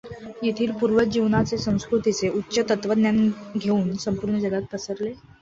[0.43, 5.13] येथील पूर्वज जीवनाचे, संस्कृतीचे उच्च तत्त्वज्ञान घेऊन संपूर्ण जगात पसरले.